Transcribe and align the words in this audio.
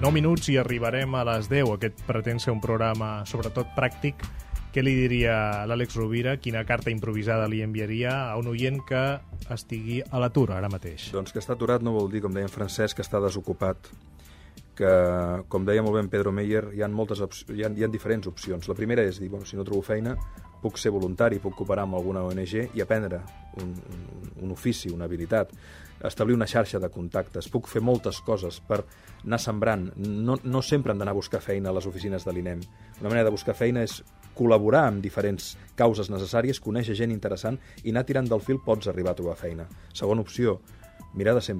9 0.00 0.12
minuts 0.12 0.48
i 0.50 0.56
arribarem 0.58 1.14
a 1.14 1.22
les 1.28 1.46
10. 1.48 1.70
Aquest 1.76 2.00
pretén 2.08 2.40
ser 2.42 2.52
un 2.52 2.60
programa, 2.60 3.22
sobretot 3.30 3.70
pràctic. 3.76 4.24
Què 4.74 4.82
li 4.82 4.94
diria 4.98 5.64
l'Àlex 5.70 5.94
Rovira? 5.94 6.34
Quina 6.42 6.64
carta 6.66 6.90
improvisada 6.90 7.46
li 7.46 7.62
enviaria 7.62 8.16
a 8.26 8.34
un 8.40 8.50
oient 8.50 8.80
que 8.88 9.04
estigui 9.54 10.00
a 10.02 10.18
l'atur 10.18 10.50
ara 10.56 10.68
mateix? 10.72 11.12
Doncs 11.14 11.30
que 11.30 11.38
està 11.38 11.54
aturat 11.54 11.84
no 11.84 11.94
vol 11.94 12.10
dir, 12.10 12.24
com 12.24 12.34
deia 12.34 12.48
en 12.48 12.52
Francesc, 12.52 12.98
que 12.98 13.06
està 13.06 13.22
desocupat 13.22 13.92
que, 14.76 14.90
com 15.48 15.66
deia 15.66 15.82
molt 15.84 15.98
bé 15.98 16.04
en 16.04 16.10
Pedro 16.12 16.32
Meyer, 16.34 16.66
hi 16.74 16.82
ha, 16.82 16.88
moltes 16.88 17.22
hi 17.52 17.64
ha, 17.64 17.70
hi 17.70 17.84
ha 17.84 17.90
diferents 17.90 18.28
opcions. 18.30 18.68
La 18.68 18.76
primera 18.78 19.04
és 19.06 19.20
dir, 19.22 19.30
bueno, 19.32 19.46
si 19.46 19.56
no 19.58 19.64
trobo 19.66 19.82
feina, 19.86 20.16
puc 20.64 20.78
ser 20.80 20.92
voluntari, 20.94 21.40
puc 21.42 21.56
cooperar 21.58 21.84
amb 21.84 21.98
alguna 21.98 22.24
ONG 22.24 22.54
i 22.74 22.82
aprendre 22.82 23.20
un, 23.60 23.74
un, 23.74 24.04
un 24.46 24.52
ofici, 24.54 24.90
una 24.92 25.04
habilitat, 25.04 25.52
establir 26.04 26.36
una 26.36 26.48
xarxa 26.48 26.80
de 26.80 26.90
contactes, 26.92 27.48
puc 27.52 27.68
fer 27.70 27.82
moltes 27.84 28.20
coses 28.24 28.60
per 28.64 28.80
anar 29.24 29.40
sembrant. 29.40 29.90
No, 29.96 30.38
no 30.42 30.62
sempre 30.62 30.92
han 30.92 31.00
d'anar 31.00 31.14
a 31.14 31.20
buscar 31.20 31.42
feina 31.44 31.70
a 31.70 31.76
les 31.76 31.88
oficines 31.88 32.24
de 32.24 32.32
l'INEM. 32.32 32.64
Una 33.00 33.10
manera 33.10 33.28
de 33.28 33.34
buscar 33.34 33.56
feina 33.56 33.84
és 33.84 34.00
col·laborar 34.34 34.88
amb 34.88 35.04
diferents 35.04 35.52
causes 35.78 36.10
necessàries, 36.10 36.60
conèixer 36.60 36.96
gent 36.98 37.12
interessant 37.14 37.60
i 37.84 37.92
anar 37.92 38.04
tirant 38.08 38.28
del 38.30 38.42
fil 38.42 38.58
pots 38.64 38.90
arribar 38.90 39.14
a 39.14 39.20
trobar 39.20 39.36
feina. 39.38 39.68
Segona 39.94 40.24
opció, 40.24 40.58
mirar 41.14 41.34
de 41.34 41.42
ser. 41.42 41.56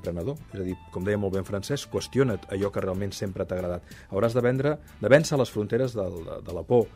És 0.52 0.60
a 0.60 0.64
dir, 0.64 0.76
com 0.92 1.04
deia 1.04 1.18
molt 1.18 1.34
ben 1.34 1.46
francès, 1.46 1.86
qüestiona't 1.90 2.48
allò 2.52 2.70
que 2.70 2.82
realment 2.82 3.12
sempre 3.12 3.46
t'ha 3.46 3.58
agradat. 3.58 3.82
Hauràs 4.10 4.34
de, 4.34 4.42
vendre, 4.42 4.78
de 5.00 5.08
vèncer 5.08 5.38
les 5.38 5.50
fronteres 5.50 5.94
del, 5.94 6.24
de, 6.26 6.40
de 6.44 6.56
la 6.56 6.64
por 6.66 6.88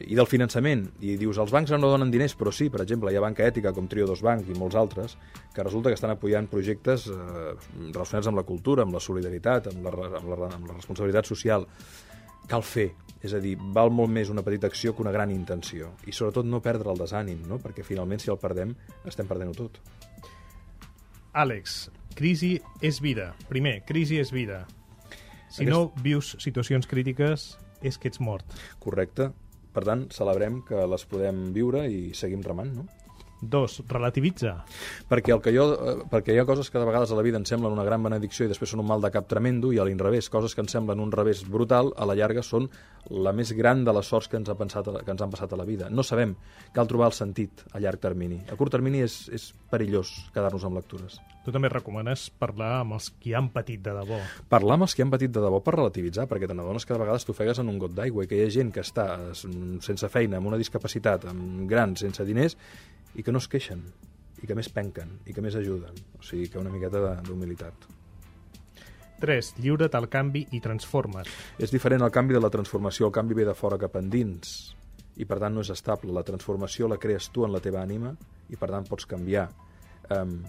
i 0.00 0.16
del 0.16 0.28
finançament. 0.28 0.84
I 1.00 1.16
dius, 1.20 1.38
els 1.40 1.52
bancs 1.52 1.72
no 1.72 1.90
donen 1.90 2.10
diners, 2.12 2.36
però 2.36 2.52
sí, 2.52 2.68
per 2.72 2.82
exemple, 2.84 3.12
hi 3.12 3.16
ha 3.16 3.24
banca 3.24 3.46
ètica 3.46 3.72
com 3.76 3.88
Trio 3.88 4.08
dos 4.08 4.22
Banc 4.24 4.48
i 4.48 4.56
molts 4.58 4.76
altres, 4.76 5.16
que 5.54 5.64
resulta 5.64 5.90
que 5.90 5.98
estan 5.98 6.12
apoyant 6.12 6.50
projectes 6.52 7.08
eh, 7.08 7.54
relacionats 7.92 8.28
amb 8.28 8.40
la 8.40 8.46
cultura, 8.48 8.84
amb 8.84 8.96
la 8.96 9.02
solidaritat, 9.02 9.70
amb 9.72 9.88
la, 9.88 9.94
amb, 10.20 10.28
la, 10.32 10.50
amb 10.52 10.70
la 10.70 10.76
responsabilitat 10.76 11.28
social. 11.32 11.66
Cal 12.46 12.62
fer, 12.62 12.90
és 13.26 13.32
a 13.34 13.40
dir, 13.42 13.56
val 13.74 13.90
molt 13.90 14.12
més 14.12 14.30
una 14.30 14.44
petita 14.46 14.68
acció 14.70 14.94
que 14.94 15.02
una 15.02 15.14
gran 15.14 15.32
intenció. 15.34 15.94
I 16.06 16.14
sobretot 16.14 16.46
no 16.46 16.62
perdre 16.62 16.92
el 16.92 17.00
desànim, 17.00 17.40
no? 17.48 17.58
perquè 17.62 17.82
finalment 17.86 18.22
si 18.22 18.30
el 18.30 18.38
perdem 18.42 18.76
estem 19.08 19.26
perdent-ho 19.26 19.56
tot. 19.56 19.80
Àlex, 21.36 21.90
crisi 22.16 22.54
és 22.80 22.96
vida. 23.04 23.34
Primer, 23.50 23.82
crisi 23.84 24.16
és 24.16 24.30
vida. 24.32 24.62
Si 25.52 25.66
Aquest... 25.66 25.68
no 25.68 25.80
vius 26.00 26.32
situacions 26.40 26.88
crítiques, 26.88 27.50
és 27.84 27.98
que 28.00 28.08
ets 28.08 28.22
mort. 28.24 28.56
Correcte. 28.80 29.28
Per 29.76 29.82
tant, 29.84 30.06
celebrem 30.16 30.62
que 30.64 30.86
les 30.88 31.04
podem 31.04 31.50
viure 31.52 31.84
i 31.92 32.14
seguim 32.16 32.40
remant, 32.46 32.72
no? 32.78 32.86
Dos, 33.40 33.82
relativitza. 33.88 34.64
Perquè, 35.10 35.34
el 35.34 35.42
que 35.44 35.52
jo, 35.52 35.66
eh, 35.74 35.96
perquè 36.10 36.32
hi 36.32 36.40
ha 36.40 36.46
coses 36.48 36.70
que 36.72 36.80
de 36.80 36.88
vegades 36.88 37.12
a 37.12 37.18
la 37.18 37.24
vida 37.26 37.36
ens 37.36 37.52
semblen 37.52 37.74
una 37.74 37.84
gran 37.84 38.02
benedicció 38.02 38.46
i 38.46 38.50
després 38.50 38.72
són 38.72 38.80
un 38.80 38.88
mal 38.88 39.04
de 39.04 39.10
cap 39.12 39.28
tremendo 39.28 39.72
i 39.74 39.78
a 39.78 39.84
l'inrevés, 39.84 40.30
coses 40.32 40.54
que 40.56 40.64
ens 40.64 40.72
semblen 40.72 41.02
un 41.04 41.12
revés 41.12 41.44
brutal, 41.44 41.92
a 41.96 42.08
la 42.08 42.16
llarga 42.16 42.42
són 42.42 42.70
la 43.10 43.32
més 43.36 43.52
gran 43.54 43.84
de 43.84 43.92
les 43.94 44.08
sorts 44.08 44.26
que 44.28 44.40
ens, 44.40 44.48
ha 44.48 44.56
pensat, 44.58 44.88
que 45.04 45.12
ens 45.12 45.22
han 45.22 45.30
passat 45.30 45.52
a 45.52 45.60
la 45.60 45.68
vida. 45.68 45.90
No 45.90 46.02
sabem, 46.02 46.34
cal 46.74 46.88
trobar 46.88 47.12
el 47.12 47.16
sentit 47.16 47.62
a 47.72 47.82
llarg 47.82 48.00
termini. 48.02 48.40
A 48.50 48.56
curt 48.58 48.72
termini 48.74 49.04
és, 49.04 49.26
és 49.28 49.50
perillós 49.70 50.10
quedar-nos 50.34 50.64
amb 50.66 50.80
lectures. 50.80 51.20
Tu 51.44 51.52
també 51.54 51.70
recomanes 51.70 52.26
parlar 52.40 52.80
amb 52.80 52.96
els 52.96 53.12
qui 53.22 53.36
han 53.36 53.52
patit 53.54 53.84
de 53.84 53.94
debò. 53.94 54.18
Parlar 54.50 54.80
amb 54.80 54.88
els 54.88 54.96
qui 54.96 55.04
han 55.04 55.12
patit 55.12 55.30
de 55.30 55.44
debò 55.44 55.60
per 55.62 55.76
relativitzar, 55.76 56.26
perquè 56.26 56.48
te 56.48 56.56
n'adones 56.56 56.88
que 56.88 56.96
de 56.96 57.04
vegades 57.04 57.28
t'ofegues 57.28 57.60
en 57.62 57.70
un 57.70 57.78
got 57.78 57.94
d'aigua 57.94 58.24
i 58.24 58.30
que 58.32 58.40
hi 58.40 58.48
ha 58.48 58.50
gent 58.50 58.72
que 58.74 58.82
està 58.82 59.06
sense 59.36 60.10
feina, 60.10 60.40
amb 60.40 60.50
una 60.50 60.58
discapacitat, 60.58 61.28
amb 61.30 61.68
grans, 61.70 62.02
sense 62.02 62.26
diners, 62.26 62.58
i 63.16 63.24
que 63.24 63.32
no 63.32 63.40
es 63.42 63.48
queixen, 63.48 63.82
i 64.42 64.48
que 64.48 64.56
més 64.56 64.68
penquen, 64.72 65.16
i 65.26 65.34
que 65.34 65.42
més 65.44 65.56
ajuden. 65.56 65.96
O 66.18 66.24
sigui, 66.24 66.50
que 66.52 66.60
una 66.60 66.72
miqueta 66.72 67.16
d'humilitat. 67.24 67.86
3. 69.20 69.54
Lliure't 69.64 69.96
al 69.96 70.10
canvi 70.12 70.44
i 70.52 70.60
transforma't. 70.60 71.28
És 71.58 71.72
diferent 71.72 72.04
el 72.04 72.12
canvi 72.12 72.36
de 72.36 72.42
la 72.44 72.52
transformació. 72.52 73.08
El 73.08 73.16
canvi 73.16 73.38
ve 73.38 73.46
de 73.48 73.56
fora 73.56 73.80
cap 73.80 73.96
endins 73.96 74.74
i 75.16 75.24
per 75.24 75.40
tant 75.40 75.56
no 75.56 75.64
és 75.64 75.72
estable. 75.72 76.12
La 76.12 76.26
transformació 76.26 76.90
la 76.92 77.00
crees 77.00 77.30
tu 77.32 77.46
en 77.46 77.54
la 77.54 77.62
teva 77.64 77.80
ànima 77.80 78.12
i 78.52 78.60
per 78.60 78.68
tant 78.68 78.84
pots 78.84 79.08
canviar. 79.08 79.48
Um, 80.12 80.42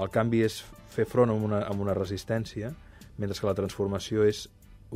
el 0.00 0.12
canvi 0.12 0.40
és 0.48 0.62
fer 0.92 1.04
front 1.04 1.30
a 1.30 1.36
una, 1.36 1.60
a 1.68 1.76
una 1.76 1.94
resistència, 1.96 2.72
mentre 3.20 3.36
que 3.36 3.48
la 3.48 3.56
transformació 3.58 4.24
és 4.24 4.46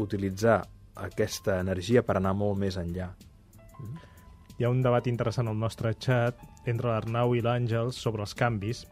utilitzar 0.00 0.62
aquesta 0.96 1.60
energia 1.60 2.00
per 2.04 2.16
anar 2.16 2.32
molt 2.36 2.56
més 2.60 2.80
enllà. 2.80 3.12
Mm? 3.80 4.08
hi 4.60 4.64
ha 4.64 4.68
un 4.68 4.82
debat 4.84 5.06
interessant 5.08 5.48
al 5.48 5.56
nostre 5.56 5.94
chat 5.96 6.36
entre 6.66 6.90
l'Arnau 6.90 7.34
i 7.36 7.42
l'Àngels 7.44 7.96
sobre 7.96 8.26
els 8.26 8.34
canvis 8.34 8.84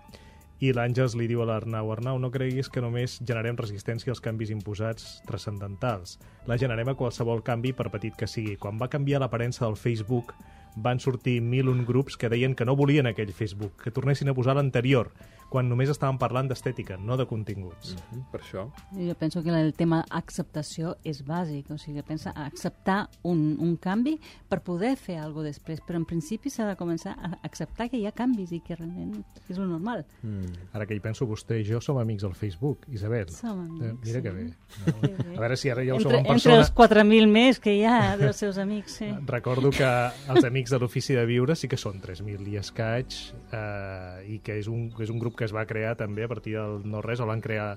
i 0.59 0.73
l'Àngels 0.75 1.15
li 1.15 1.29
diu 1.31 1.43
a 1.43 1.47
l'Arnau 1.47 1.93
Arnau, 1.95 2.19
no 2.19 2.33
creguis 2.35 2.67
que 2.73 2.83
només 2.83 3.21
generem 3.23 3.59
resistència 3.59 4.11
als 4.11 4.23
canvis 4.23 4.51
imposats 4.51 5.21
transcendentals. 5.29 6.17
La 6.51 6.57
generem 6.59 6.91
a 6.91 6.97
qualsevol 6.99 7.45
canvi, 7.47 7.71
per 7.73 7.93
petit 7.95 8.17
que 8.19 8.27
sigui. 8.27 8.57
Quan 8.59 8.81
va 8.81 8.91
canviar 8.91 9.21
l'aparença 9.23 9.65
del 9.65 9.79
Facebook, 9.79 10.35
van 10.75 10.99
sortir 10.99 11.41
mil 11.43 11.69
un 11.71 11.85
grups 11.87 12.17
que 12.17 12.31
deien 12.31 12.55
que 12.59 12.67
no 12.67 12.75
volien 12.77 13.07
aquell 13.07 13.33
Facebook, 13.33 13.79
que 13.83 13.95
tornessin 13.95 14.31
a 14.31 14.35
posar 14.35 14.57
l'anterior 14.59 15.13
quan 15.49 15.69
només 15.69 15.89
estàvem 15.89 16.19
parlant 16.21 16.49
d'estètica, 16.51 16.99
no 17.01 17.17
de 17.17 17.27
continguts. 17.27 17.95
Mm 17.95 17.99
-hmm, 17.99 18.31
per 18.31 18.41
això. 18.41 18.69
Jo 18.93 19.15
penso 19.15 19.43
que 19.43 19.51
el 19.51 19.73
tema 19.75 20.05
acceptació 20.11 20.97
és 21.05 21.25
bàsic, 21.25 21.71
o 21.71 21.79
sigui, 21.79 22.03
pensa 22.03 22.31
acceptar 22.31 23.09
un, 23.23 23.57
un 23.61 23.77
canvi 23.77 24.19
per 24.49 24.61
poder 24.63 24.97
fer 24.97 25.19
alguna 25.19 25.39
cosa 25.39 25.49
després, 25.49 25.81
però 25.87 25.97
en 25.97 26.05
principi 26.05 26.51
s'ha 26.51 26.67
de 26.67 26.77
començar 26.77 27.15
a 27.15 27.39
acceptar 27.47 27.89
que 27.89 27.99
hi 27.99 28.07
ha 28.07 28.13
canvis 28.13 28.53
i 28.53 28.61
que 28.61 28.75
realment 28.75 29.25
és 29.49 29.59
lo 29.59 29.67
normal. 29.67 30.05
Mm. 30.23 30.73
Ara 30.73 30.87
que 30.87 30.97
hi 30.97 31.01
penso, 31.01 31.27
vostè 31.27 31.61
i 31.61 31.65
jo 31.65 31.81
som 31.81 31.99
amics 31.99 32.25
al 32.25 32.35
Facebook, 32.35 32.87
Isabel. 32.89 33.31
Som 33.31 33.61
amics, 33.61 33.87
eh, 33.87 33.95
Mira 34.05 34.19
sí. 34.19 34.23
que 34.23 34.31
bé. 34.31 34.45
No? 34.45 34.55
Bé. 35.01 35.37
A 35.37 35.41
veure 35.41 35.57
si 35.57 35.71
ara 35.71 35.85
ja 35.85 35.95
ho 35.95 36.01
entre, 36.01 36.11
som 36.11 36.19
en 36.19 36.27
persona. 36.27 36.57
Entre 36.57 36.57
els 36.59 36.73
4.000 36.75 37.31
més 37.31 37.61
que 37.63 37.75
hi 37.77 37.85
ha 37.85 38.17
dels 38.17 38.37
seus 38.37 38.59
amics, 38.59 38.99
sí. 39.01 39.11
Recordo 39.37 39.71
que 39.71 39.91
els 40.29 40.45
amics 40.45 40.75
de 40.75 40.83
l'Ofici 40.83 41.15
de 41.15 41.25
Viure 41.29 41.57
sí 41.57 41.71
que 41.71 41.79
són 41.81 42.03
3.000 42.03 42.49
i 42.53 42.59
escaig 42.61 43.15
eh, 43.53 44.35
i 44.35 44.41
que 44.45 44.59
és 44.59 44.69
un, 44.69 44.89
és 44.99 45.13
un 45.15 45.23
grup 45.23 45.38
que 45.39 45.47
es 45.47 45.55
va 45.55 45.67
crear 45.71 45.95
també 45.97 46.27
a 46.27 46.31
partir 46.31 46.59
del 46.59 46.83
no-res, 46.85 47.23
el 47.23 47.31
van 47.31 47.45
crear 47.45 47.73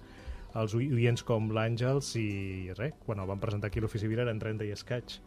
els 0.59 0.75
oients 0.75 1.23
com 1.23 1.51
l'Àngels 1.55 2.15
i 2.19 2.71
res, 2.77 2.95
quan 3.05 3.21
el 3.23 3.29
van 3.29 3.39
presentar 3.39 3.71
aquí 3.71 3.79
a 3.79 3.85
l'Ofici 3.85 4.09
Vira 4.11 4.25
eren 4.27 4.41
30 4.41 4.67
i 4.67 4.73
escaig. 4.75 5.19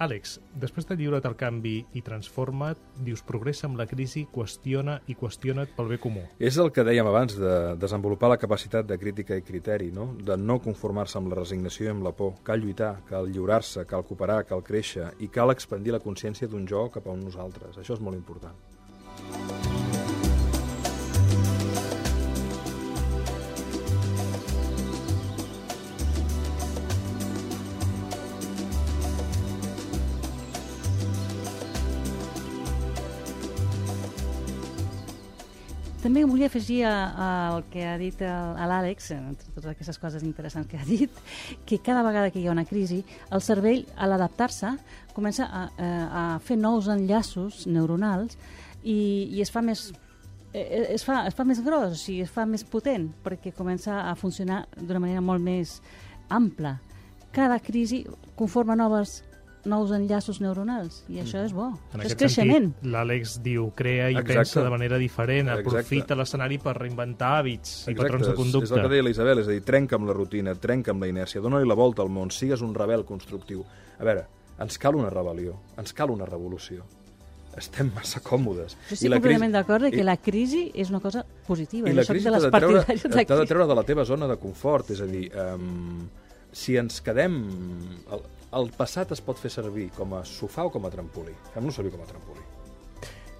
Àlex, 0.00 0.38
després 0.56 0.86
de 0.88 0.94
lliure't 0.96 1.26
al 1.28 1.34
canvi 1.36 1.74
i 1.92 2.00
transforma't, 2.00 2.78
dius 3.04 3.20
progressa 3.28 3.66
amb 3.68 3.76
la 3.76 3.84
crisi, 3.84 4.22
qüestiona 4.32 4.94
i 5.12 5.16
qüestiona't 5.20 5.74
pel 5.76 5.90
bé 5.92 5.98
comú. 6.00 6.22
És 6.40 6.56
el 6.62 6.72
que 6.72 6.86
dèiem 6.88 7.10
abans, 7.10 7.36
de 7.36 7.52
desenvolupar 7.76 8.30
la 8.32 8.40
capacitat 8.40 8.88
de 8.88 8.96
crítica 8.96 9.36
i 9.36 9.44
criteri, 9.44 9.90
no? 9.92 10.14
de 10.16 10.38
no 10.40 10.56
conformar-se 10.64 11.20
amb 11.20 11.28
la 11.28 11.42
resignació 11.42 11.90
i 11.90 11.92
amb 11.92 12.08
la 12.08 12.14
por. 12.16 12.38
Cal 12.48 12.64
lluitar, 12.64 12.94
cal 13.12 13.28
lliurar-se, 13.28 13.84
cal 13.84 14.08
cooperar, 14.08 14.46
cal 14.48 14.64
créixer 14.64 15.12
i 15.20 15.28
cal 15.28 15.52
expandir 15.52 15.92
la 15.92 16.00
consciència 16.00 16.48
d'un 16.48 16.64
jo 16.64 16.88
cap 16.88 17.04
a 17.04 17.12
un 17.12 17.26
nosaltres. 17.28 17.76
Això 17.76 18.00
és 18.00 18.00
molt 18.00 18.16
important. 18.16 18.79
També 36.00 36.22
volia 36.24 36.48
afegir 36.48 36.78
al 36.88 37.60
que 37.68 37.82
ha 37.84 37.98
dit 38.00 38.22
l'Àlex, 38.24 39.10
entre 39.12 39.50
totes 39.52 39.68
aquestes 39.74 39.98
coses 40.00 40.22
interessants 40.24 40.68
que 40.70 40.78
ha 40.80 40.86
dit, 40.88 41.12
que 41.68 41.76
cada 41.84 42.00
vegada 42.06 42.30
que 42.32 42.40
hi 42.40 42.46
ha 42.48 42.54
una 42.54 42.64
crisi, 42.64 43.02
el 43.28 43.42
cervell, 43.44 43.82
a 44.00 44.08
l'adaptar-se, 44.08 44.72
comença 45.12 45.44
a, 45.44 45.66
a 45.76 46.22
fer 46.40 46.56
nous 46.56 46.88
enllaços 46.88 47.66
neuronals 47.68 48.38
i, 48.80 49.28
i 49.28 49.44
es 49.44 49.52
fa 49.52 49.60
més 49.60 49.90
es 50.52 51.04
fa, 51.06 51.26
es 51.28 51.36
fa 51.36 51.44
més 51.46 51.60
gros, 51.62 52.00
sigui, 52.00 52.24
es 52.24 52.32
fa 52.32 52.46
més 52.48 52.64
potent, 52.66 53.10
perquè 53.22 53.52
comença 53.54 54.00
a 54.08 54.16
funcionar 54.18 54.64
d'una 54.80 55.04
manera 55.04 55.20
molt 55.22 55.44
més 55.44 55.76
ampla. 56.32 56.78
Cada 57.30 57.60
crisi 57.62 58.02
conforma 58.40 58.74
noves 58.74 59.20
nous 59.64 59.90
enllaços 59.92 60.40
neuronals, 60.40 61.02
i 61.12 61.18
això 61.20 61.42
és 61.44 61.52
bo. 61.52 61.66
En 61.92 62.00
això 62.00 62.12
és 62.12 62.16
creixement. 62.16 62.70
l'Àlex 62.82 63.38
diu, 63.44 63.70
crea 63.76 64.10
i 64.10 64.14
Exacte. 64.16 64.34
pensa 64.38 64.62
de 64.64 64.70
manera 64.70 64.96
diferent, 64.98 65.48
Exacte. 65.48 65.68
aprofita 65.68 66.14
l'escenari 66.16 66.58
per 66.58 66.76
reinventar 66.78 67.34
hàbits 67.40 67.86
i 67.86 67.90
Exacte, 67.90 68.02
patrons 68.02 68.26
de 68.28 68.34
conducta. 68.34 68.64
És 68.64 68.72
el 68.78 68.82
que 68.82 68.88
deia 68.94 69.02
la 69.02 69.10
Isabel, 69.10 69.38
és 69.42 69.48
a 69.48 69.50
dir, 69.50 69.62
trenca 69.62 69.96
amb 69.96 70.08
la 70.08 70.14
rutina, 70.16 70.54
trenca 70.54 70.92
amb 70.92 71.02
la 71.02 71.08
inèrcia, 71.08 71.40
dona-li 71.44 71.68
la 71.68 71.74
volta 71.74 72.02
al 72.02 72.08
món, 72.08 72.30
sigues 72.30 72.62
un 72.62 72.74
rebel 72.74 73.04
constructiu. 73.04 73.64
A 73.98 74.04
veure, 74.04 74.24
ens 74.60 74.78
cal 74.78 74.96
una 74.96 75.10
rebel·lió, 75.10 75.54
ens 75.76 75.92
cal 75.92 76.10
una 76.10 76.24
revolució. 76.24 76.84
Estem 77.56 77.90
massa 77.94 78.20
còmodes. 78.22 78.76
Jo 78.88 78.94
estic 78.94 79.10
completament 79.12 79.52
d'acord 79.52 79.90
que 79.90 80.04
la 80.06 80.16
crisi 80.16 80.70
és 80.72 80.88
una 80.88 81.00
cosa 81.00 81.24
positiva. 81.46 81.90
I 81.90 81.92
la 81.92 82.04
crisi 82.06 82.24
de 82.24 82.30
t'ha 82.30 82.36
les 82.36 82.44
de, 82.44 82.50
treure, 82.50 82.78
de 82.86 82.94
de 82.94 83.24
crisi. 83.26 83.46
treure 83.50 83.66
de 83.66 83.74
la 83.74 83.82
teva 83.82 84.04
zona 84.04 84.28
de 84.30 84.36
confort, 84.38 84.90
és 84.94 85.00
a 85.02 85.06
dir, 85.10 85.30
um, 85.34 86.08
si 86.52 86.76
ens 86.76 87.00
quedem... 87.02 87.40
El, 88.10 88.22
el 88.56 88.70
passat 88.74 89.12
es 89.14 89.20
pot 89.22 89.38
fer 89.38 89.50
servir 89.52 89.90
com 89.94 90.16
a 90.18 90.24
sofà 90.26 90.64
o 90.66 90.72
com 90.74 90.86
a 90.86 90.90
trampolí. 90.90 91.34
Fem-lo 91.54 91.74
servir 91.74 91.92
com 91.94 92.02
a 92.02 92.08
trampolí. 92.08 92.42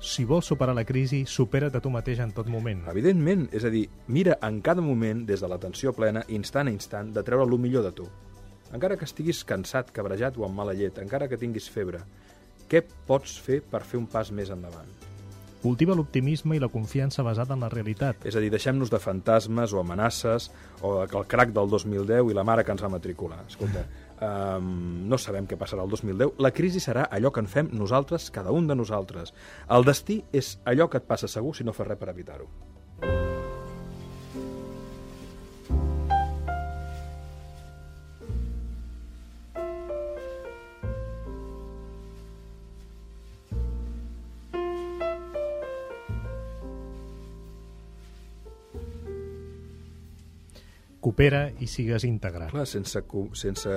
Si 0.00 0.24
vols 0.24 0.46
superar 0.48 0.72
la 0.72 0.86
crisi, 0.88 1.26
supera't 1.28 1.74
a 1.76 1.82
tu 1.84 1.90
mateix 1.92 2.22
en 2.24 2.30
tot 2.32 2.48
moment. 2.48 2.86
Evidentment, 2.88 3.48
és 3.52 3.66
a 3.68 3.72
dir, 3.72 3.84
mira 4.08 4.38
en 4.46 4.62
cada 4.64 4.80
moment, 4.80 5.26
des 5.28 5.42
de 5.42 5.50
l'atenció 5.50 5.92
plena, 5.92 6.22
instant 6.32 6.70
a 6.70 6.72
instant, 6.72 7.12
de 7.12 7.24
treure 7.26 7.44
el 7.44 7.58
millor 7.58 7.84
de 7.84 7.92
tu. 7.92 8.08
encara 8.72 8.96
que 8.96 9.04
estiguis 9.04 9.42
cansat, 9.44 9.90
cabrejat 9.90 10.36
o 10.38 10.44
amb 10.46 10.54
mala 10.54 10.72
llet, 10.72 10.98
encara 11.02 11.26
que 11.28 11.36
tinguis 11.36 11.68
febre, 11.68 12.04
què 12.70 12.84
pots 13.06 13.38
fer 13.42 13.60
per 13.66 13.82
fer 13.82 13.98
un 13.98 14.06
pas 14.06 14.30
més 14.30 14.50
endavant? 14.54 14.86
Cultiva 15.60 15.92
l'optimisme 15.92 16.54
i 16.56 16.60
la 16.62 16.70
confiança 16.72 17.22
basada 17.26 17.52
en 17.52 17.60
la 17.60 17.68
realitat. 17.68 18.22
És 18.24 18.36
a 18.36 18.40
dir, 18.40 18.48
deixem-nos 18.48 18.88
de 18.88 19.00
fantasmes 19.02 19.74
o 19.74 19.80
amenaces 19.82 20.48
o 20.80 21.02
el 21.02 21.26
crac 21.28 21.50
del 21.52 21.68
2010 21.68 22.30
i 22.30 22.36
la 22.36 22.46
mare 22.48 22.64
que 22.64 22.72
ens 22.72 22.80
va 22.80 22.88
matricular. 22.94 23.42
Escolta, 23.50 23.84
um, 24.20 24.70
no 25.08 25.18
sabem 25.18 25.48
què 25.50 25.58
passarà 25.60 25.84
el 25.84 25.92
2010. 25.92 26.36
La 26.38 26.52
crisi 26.54 26.82
serà 26.82 27.08
allò 27.10 27.32
que 27.34 27.42
en 27.44 27.50
fem 27.50 27.70
nosaltres, 27.72 28.30
cada 28.34 28.54
un 28.54 28.68
de 28.70 28.76
nosaltres. 28.78 29.34
El 29.68 29.86
destí 29.88 30.22
és 30.32 30.58
allò 30.64 30.88
que 30.90 31.00
et 31.00 31.08
passa 31.08 31.28
segur 31.28 31.56
si 31.56 31.66
no 31.66 31.76
fas 31.76 31.88
res 31.90 32.00
per 32.00 32.12
evitar-ho. 32.12 32.69
Coopera 51.00 51.46
i 51.64 51.66
sigues 51.66 52.04
íntegre. 52.04 52.50
Clar, 52.52 52.66
sense, 52.68 53.00
sense, 53.40 53.76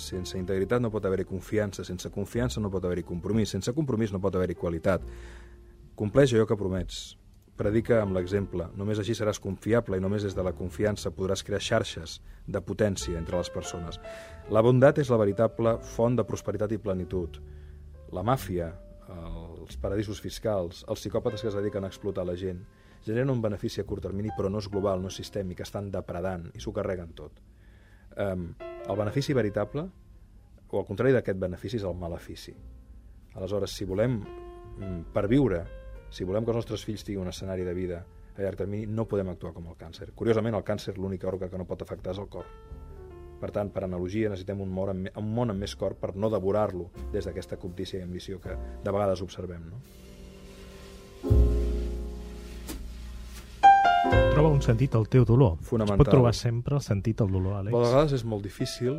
sense 0.00 0.38
integritat 0.38 0.80
no 0.80 0.88
pot 0.90 1.04
haver-hi 1.04 1.26
confiança, 1.28 1.84
sense 1.84 2.08
confiança 2.10 2.62
no 2.64 2.70
pot 2.72 2.86
haver-hi 2.88 3.04
compromís, 3.04 3.52
sense 3.52 3.74
compromís 3.76 4.12
no 4.12 4.20
pot 4.24 4.38
haver-hi 4.38 4.56
qualitat. 4.56 5.04
Compleix 5.94 6.32
allò 6.32 6.46
que 6.48 6.56
promets. 6.56 7.02
Predica 7.60 7.98
amb 8.00 8.16
l'exemple. 8.16 8.70
Només 8.80 8.98
així 8.98 9.12
seràs 9.12 9.38
confiable 9.38 9.98
i 9.98 10.00
només 10.00 10.24
des 10.24 10.32
de 10.32 10.42
la 10.42 10.54
confiança 10.56 11.12
podràs 11.12 11.44
crear 11.44 11.60
xarxes 11.60 12.22
de 12.48 12.62
potència 12.64 13.20
entre 13.20 13.36
les 13.36 13.52
persones. 13.52 14.00
La 14.48 14.64
bondat 14.64 15.02
és 15.02 15.12
la 15.12 15.20
veritable 15.20 15.76
font 15.92 16.16
de 16.16 16.24
prosperitat 16.24 16.72
i 16.72 16.80
plenitud. 16.80 17.36
La 18.16 18.24
màfia, 18.24 18.72
els 19.12 19.76
paradisos 19.76 20.24
fiscals, 20.24 20.86
els 20.88 21.04
psicòpates 21.04 21.44
que 21.44 21.52
es 21.52 21.58
dediquen 21.60 21.84
a 21.84 21.92
explotar 21.92 22.24
la 22.24 22.38
gent, 22.40 22.64
generen 23.04 23.30
un 23.30 23.42
benefici 23.42 23.82
a 23.82 23.86
curt 23.88 24.06
termini 24.06 24.30
però 24.36 24.50
no 24.50 24.62
és 24.62 24.68
global, 24.70 25.02
no 25.02 25.10
és 25.10 25.18
sistèmic, 25.18 25.62
estan 25.64 25.90
depredant 25.90 26.48
i 26.54 26.62
s'ho 26.62 26.72
carreguen 26.74 27.12
tot. 27.18 27.42
Um, 28.16 28.52
el 28.60 28.96
benefici 28.98 29.34
veritable, 29.34 29.86
o 30.72 30.80
al 30.80 30.88
contrari 30.88 31.12
d'aquest 31.14 31.38
benefici, 31.38 31.78
és 31.80 31.86
el 31.88 31.96
malefici. 31.98 32.54
Aleshores, 33.34 33.76
si 33.76 33.86
volem 33.88 34.18
mm, 34.20 35.12
perviure, 35.14 35.62
si 36.12 36.24
volem 36.28 36.44
que 36.44 36.52
els 36.52 36.62
nostres 36.62 36.84
fills 36.84 37.04
tinguin 37.04 37.24
un 37.24 37.32
escenari 37.32 37.64
de 37.64 37.74
vida 37.76 38.02
a 38.36 38.40
llarg 38.40 38.58
termini, 38.60 38.86
no 38.86 39.06
podem 39.08 39.28
actuar 39.32 39.52
com 39.56 39.68
el 39.68 39.76
càncer. 39.80 40.10
Curiosament, 40.16 40.56
el 40.56 40.64
càncer 40.64 40.96
l'únic 40.98 41.24
òrgan 41.28 41.52
que 41.52 41.60
no 41.60 41.68
pot 41.68 41.84
afectar 41.84 42.16
és 42.16 42.20
el 42.22 42.28
cor. 42.32 42.48
Per 43.42 43.50
tant, 43.50 43.72
per 43.74 43.82
analogia, 43.84 44.30
necessitem 44.30 44.60
un 44.62 44.70
món 44.70 44.92
amb, 44.92 45.08
un 45.18 45.32
món 45.34 45.50
amb 45.52 45.64
més 45.64 45.74
cor 45.76 45.96
per 45.98 46.14
no 46.14 46.30
devorar-lo 46.30 46.90
des 47.12 47.26
d'aquesta 47.26 47.58
cobdícia 47.58 47.98
i 47.98 48.06
ambició 48.06 48.38
que 48.40 48.54
de 48.84 48.94
vegades 48.94 49.24
observem. 49.24 49.66
No? 49.72 51.51
Troba 54.32 54.48
un 54.48 54.62
sentit 54.64 54.94
al 54.96 55.04
teu 55.12 55.26
dolor. 55.28 55.58
Fonamental. 55.60 55.98
Es 55.98 56.00
pot 56.00 56.08
trobar 56.08 56.30
sempre 56.32 56.78
el 56.78 56.80
sentit 56.80 57.20
al 57.20 57.28
dolor, 57.28 57.58
Àlex. 57.58 57.74
Però 57.74 57.82
de 57.82 57.90
vegades 57.90 58.14
és 58.16 58.22
molt 58.24 58.46
difícil. 58.46 58.94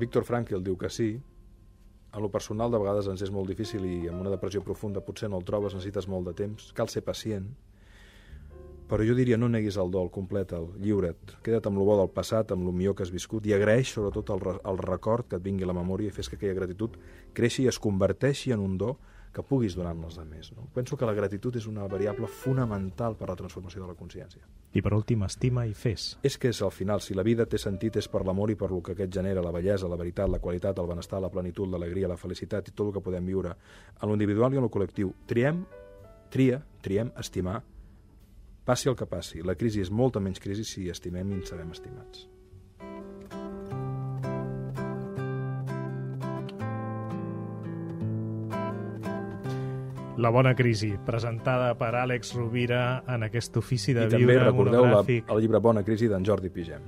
Víctor 0.00 0.24
Frankl 0.24 0.62
diu 0.64 0.78
que 0.80 0.88
sí. 0.88 1.10
A 2.16 2.20
lo 2.20 2.30
personal, 2.32 2.72
de 2.72 2.80
vegades 2.80 3.10
ens 3.12 3.20
és 3.26 3.32
molt 3.34 3.52
difícil 3.52 3.84
i 3.84 4.08
amb 4.08 4.24
una 4.24 4.32
depressió 4.32 4.62
profunda 4.64 5.04
potser 5.04 5.28
no 5.28 5.36
el 5.36 5.44
trobes, 5.44 5.76
necessites 5.76 6.08
molt 6.08 6.30
de 6.30 6.34
temps, 6.38 6.72
cal 6.72 6.88
ser 6.88 7.04
pacient. 7.04 7.50
Però 8.88 9.04
jo 9.04 9.12
diria, 9.16 9.36
no 9.36 9.52
neguis 9.52 9.76
el 9.76 9.92
dol, 9.92 10.08
completa'l, 10.12 10.70
lliure't, 10.80 11.36
queda't 11.44 11.68
amb 11.68 11.80
lo 11.80 11.84
bo 11.90 12.00
del 12.00 12.12
passat, 12.16 12.56
amb 12.56 12.64
lo 12.64 12.72
millor 12.72 12.96
que 12.96 13.04
has 13.04 13.12
viscut 13.12 13.44
i 13.48 13.52
agraeix 13.52 13.92
sobretot 13.92 14.32
el, 14.32 14.48
el 14.64 14.80
record 14.80 15.28
que 15.28 15.36
et 15.36 15.44
vingui 15.44 15.68
a 15.68 15.72
la 15.74 15.76
memòria 15.76 16.08
i 16.08 16.16
fes 16.16 16.32
que 16.32 16.40
aquella 16.40 16.56
gratitud 16.56 16.96
creixi 17.36 17.66
i 17.66 17.72
es 17.72 17.80
converteixi 17.80 18.56
en 18.56 18.64
un 18.64 18.80
do 18.80 18.96
que 19.32 19.42
puguis 19.42 19.74
donar 19.74 19.96
als 19.96 20.18
altres. 20.18 20.52
No? 20.52 20.68
Penso 20.74 20.96
que 20.96 21.06
la 21.06 21.14
gratitud 21.14 21.56
és 21.56 21.66
una 21.66 21.86
variable 21.88 22.26
fonamental 22.26 23.16
per 23.16 23.28
a 23.28 23.32
la 23.32 23.36
transformació 23.36 23.82
de 23.82 23.88
la 23.88 23.96
consciència. 23.96 24.42
I 24.72 24.82
per 24.82 24.92
últim, 24.94 25.22
estima 25.24 25.66
i 25.66 25.74
fes. 25.74 26.18
És 26.22 26.38
que 26.38 26.48
és 26.48 26.62
al 26.62 26.72
final, 26.72 27.00
si 27.00 27.14
la 27.14 27.22
vida 27.22 27.46
té 27.46 27.58
sentit 27.58 27.96
és 27.96 28.08
per 28.08 28.24
l'amor 28.24 28.50
i 28.50 28.56
per 28.56 28.70
lo 28.70 28.80
que 28.82 28.92
aquest 28.92 29.12
genera, 29.12 29.42
la 29.42 29.52
bellesa, 29.52 29.88
la 29.88 29.96
veritat, 29.96 30.28
la 30.28 30.40
qualitat, 30.40 30.78
el 30.78 30.88
benestar, 30.88 31.20
la 31.20 31.30
plenitud, 31.30 31.68
l'alegria, 31.68 32.08
la 32.08 32.16
felicitat 32.16 32.68
i 32.68 32.72
tot 32.72 32.88
el 32.88 32.96
que 32.96 33.04
podem 33.04 33.26
viure 33.26 33.54
en 34.00 34.08
l'individual 34.08 34.54
i 34.54 34.60
en 34.60 34.68
el 34.68 34.72
col·lectiu. 34.72 35.12
Triem, 35.28 35.64
tria, 36.32 36.62
triem, 36.82 37.12
estimar, 37.20 37.60
passi 38.64 38.88
el 38.88 38.96
que 38.96 39.08
passi. 39.08 39.42
La 39.44 39.56
crisi 39.56 39.84
és 39.84 39.90
molta 39.90 40.20
menys 40.20 40.40
crisi 40.40 40.64
si 40.64 40.88
estimem 40.88 41.32
i 41.32 41.40
ens 41.40 41.52
sabem 41.52 41.72
estimats. 41.72 42.31
La 50.22 50.30
bona 50.30 50.52
crisi, 50.54 50.92
presentada 51.06 51.72
per 51.78 51.92
Àlex 51.98 52.34
Rovira 52.38 53.02
en 53.10 53.24
aquest 53.26 53.56
ofici 53.58 53.94
de 53.96 54.04
I 54.06 54.10
també 54.12 54.26
viure 54.36 54.44
recordeu 54.50 54.84
la, 54.86 55.00
el 55.02 55.40
llibre 55.42 55.58
Bona 55.64 55.82
crisi 55.82 56.06
d'en 56.10 56.22
Jordi 56.24 56.50
Pigem, 56.52 56.84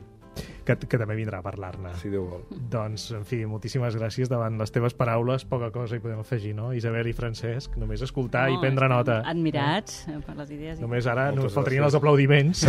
que, 0.65 0.77
que 0.79 0.99
també 1.01 1.17
vindrà 1.19 1.41
a 1.41 1.45
parlar-ne. 1.45 1.91
si 2.01 2.09
Déu 2.13 2.29
vol. 2.31 2.45
Doncs, 2.71 3.09
en 3.19 3.25
fi, 3.29 3.41
moltíssimes 3.49 3.97
gràcies 3.99 4.31
davant 4.31 4.55
les 4.61 4.71
teves 4.73 4.95
paraules. 4.97 5.45
Poca 5.51 5.73
cosa 5.75 5.97
hi 5.99 6.03
podem 6.05 6.21
afegir, 6.23 6.55
no? 6.57 6.71
Isabel 6.77 7.11
i 7.11 7.15
Francesc, 7.17 7.75
només 7.81 8.05
escoltar 8.07 8.47
i 8.55 8.59
prendre 8.63 8.89
nota. 8.93 9.19
Admirats 9.29 10.05
eh, 10.09 10.21
per 10.25 10.37
les 10.39 10.53
idees. 10.55 10.79
i- 10.79 10.83
Només 10.87 11.07
ara 11.11 11.27
Moltes 11.33 11.51
no 11.51 11.55
faltarien 11.59 11.83
gràcies. 11.83 11.91
els 11.91 11.99
aplaudiments, 12.01 12.65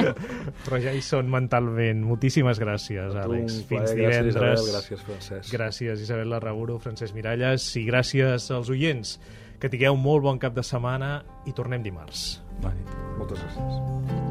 però 0.66 0.80
ja 0.82 0.92
hi 0.94 1.02
són 1.04 1.28
mentalment. 1.32 2.04
Moltíssimes 2.06 2.60
gràcies, 2.62 3.16
Àlex. 3.24 3.58
Un 3.58 3.66
Fins 3.72 3.90
plaer, 3.90 3.96
gràcies, 3.96 4.30
divendres. 4.30 4.60
Isabel, 4.60 4.70
gràcies, 4.76 5.02
Francesc. 5.10 5.50
Gràcies, 5.56 6.06
Isabel 6.06 6.30
Larraburo, 6.32 6.78
Francesc 6.78 7.14
Miralles, 7.18 7.66
i 7.80 7.84
gràcies 7.90 8.50
als 8.54 8.70
oients. 8.72 9.18
Que 9.66 9.70
tingueu 9.72 9.96
molt 9.98 10.22
bon 10.22 10.36
cap 10.38 10.54
de 10.54 10.62
setmana 10.62 11.08
i 11.50 11.54
tornem 11.58 11.82
dimarts. 11.82 12.22
Moltes 13.18 13.42
gràcies. 13.42 14.25